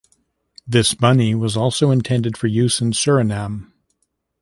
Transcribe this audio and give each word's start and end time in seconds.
This 0.65 0.99
money 0.99 1.35
was 1.35 1.55
also 1.55 1.91
intended 1.91 2.35
for 2.35 2.47
use 2.47 2.81
in 2.81 2.91
Suriname. 2.91 3.71